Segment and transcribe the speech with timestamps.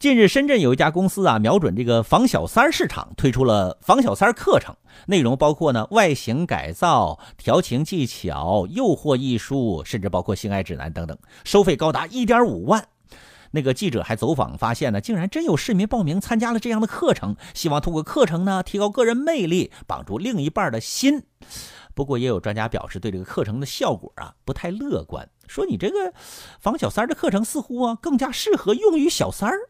[0.00, 4.74] 近日，深圳有一家公司啊，瞄准这个防小三儿市场，推出了防小三儿课程，
[5.08, 12.88] 内容包括呢外形改造、调情技巧、诱惑艺术，甚至包括性爱指南等等，收费高达一点五万。
[13.50, 21.24] 那个记者还走访发现呢，竟然真有市民报名参加了这样的课程，希望通过课程呢提高个人魅力，绑住另一半的心。
[21.94, 26.14] 不过，也有专家表示对这个课程的效果啊不太乐观，说你这个
[26.58, 29.68] 防小三儿的课程似乎啊更加适合用于小三儿。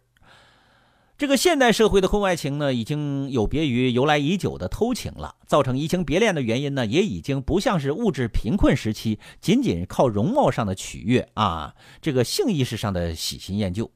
[1.21, 5.35] 这个现代社会的婚外情呢，已经有别于由来已久的偷情了。
[5.47, 13.91] 造成移情别恋的原因呢，也已经不像是物质贫困时期，仅仅靠容貌上的取悦啊，这个性意识上的喜新厌旧。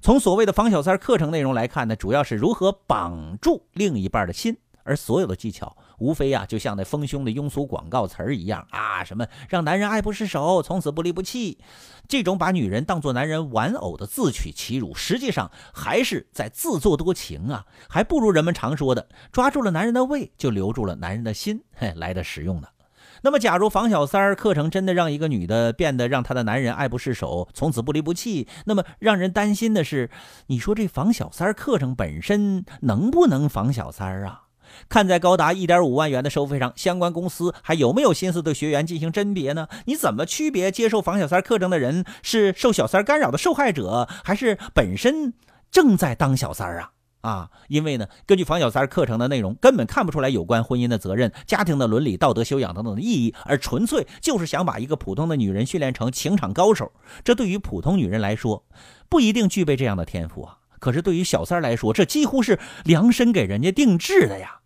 [0.00, 4.56] 从所谓的防小三课程内容来看呢，主要是如何绑住另一半的心。
[4.84, 11.58] 而所有的技巧，无非呀，就像那丰胸的庸俗广告词儿一样啊，什么让男人爱不释手，从此不离不弃，
[12.08, 22.68] 这种把女人当做男人玩偶的自取其辱，实际上还是在自作多情啊，还不如人们常说的，抓住了男人的胃，就留住了男人的心，嘿， 来的实用呢。
[23.20, 30.08] 那么，假如防小三儿课程真的让一个女的变得让她的男人爱不释手，从此不离不弃，那么让人担心的是，
[30.46, 34.42] 你说这防小三儿课程本身能不能防小三儿啊？
[34.88, 39.68] 看在高达一点五万元的收费上，相关公司还有没有心思对学员进行甄别呢？
[39.86, 45.34] 你怎么区别接受防小三课程的人是受小三干扰的受害者，还是本身
[45.70, 46.90] 正在当小三啊？
[47.20, 56.92] 啊，因为呢，根据防小三课程的内容，根本看不出来有关婚姻的责任、家庭的伦理、道德修养等等的意义，而纯粹就是想把一个普通的女人训练成情场高手。
[57.24, 58.64] 这对于普通女人来说，
[59.08, 60.58] 不一定具备这样的天赋啊。
[60.78, 64.57] 可是对于小三来说，这几乎是量身给人家定制的呀。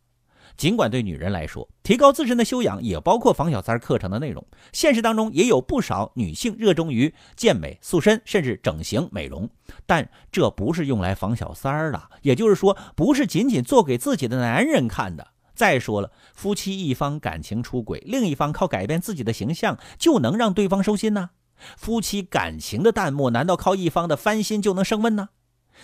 [0.56, 4.45] 尽管对女人来说，提高自身的修养也包括防小三课程的内容。
[4.72, 9.48] 现实当中也有不少女性热衷于健美塑身，甚至整形美容，
[9.86, 12.00] 但这不是用来防小三儿的。
[12.23, 15.28] 也就是说，不是仅仅做给自己的男人看的。
[15.55, 21.30] 再说了，夫妻一方感情出轨，另一方靠改变自己的形象就能让对方收心呢？
[21.77, 25.29] 夫妻感情的淡漠，难道靠一方的翻新就能升温呢？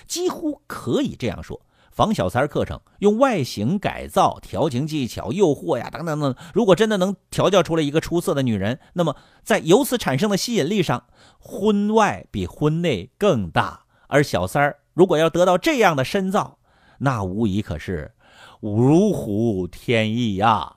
[0.06, 1.60] 几乎可以这样说。
[1.98, 11.06] 防小三课程用外形改造、调情技巧、诱惑呀等等等，如果真的能调教出来一个出色的女人，那么在由此产生的吸引力上，
[11.41, 13.81] 婚外比婚内更大。
[14.06, 16.58] 而小三儿如果要得到这样的深造，
[17.00, 18.12] 那无疑可是
[18.60, 20.76] 如虎添翼呀。